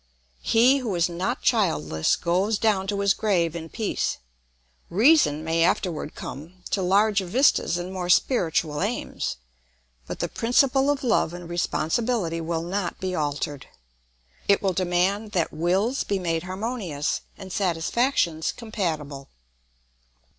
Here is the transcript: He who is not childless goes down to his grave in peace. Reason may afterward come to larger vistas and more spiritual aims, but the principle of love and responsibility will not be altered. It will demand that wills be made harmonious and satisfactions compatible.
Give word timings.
He 0.41 0.79
who 0.79 0.95
is 0.95 1.07
not 1.09 1.43
childless 1.43 2.15
goes 2.15 2.57
down 2.57 2.87
to 2.87 3.01
his 3.01 3.13
grave 3.13 3.55
in 3.55 3.69
peace. 3.69 4.17
Reason 4.89 5.43
may 5.43 5.63
afterward 5.63 6.15
come 6.15 6.63
to 6.71 6.81
larger 6.81 7.27
vistas 7.27 7.77
and 7.77 7.93
more 7.93 8.09
spiritual 8.09 8.81
aims, 8.81 9.35
but 10.07 10.17
the 10.17 10.27
principle 10.27 10.89
of 10.89 11.03
love 11.03 11.35
and 11.35 11.47
responsibility 11.47 12.41
will 12.41 12.63
not 12.63 12.99
be 12.99 13.13
altered. 13.13 13.67
It 14.47 14.59
will 14.63 14.73
demand 14.73 15.33
that 15.33 15.53
wills 15.53 16.03
be 16.03 16.17
made 16.17 16.41
harmonious 16.41 17.21
and 17.37 17.53
satisfactions 17.53 18.51
compatible. 18.51 19.29